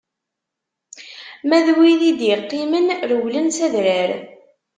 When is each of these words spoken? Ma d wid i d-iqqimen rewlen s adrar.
Ma 1.47 1.57
d 1.65 1.67
wid 1.77 2.01
i 2.09 2.11
d-iqqimen 2.19 2.87
rewlen 3.09 3.47
s 3.55 3.57
adrar. 3.65 4.11